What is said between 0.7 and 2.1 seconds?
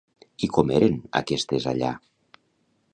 eren aquestes allà?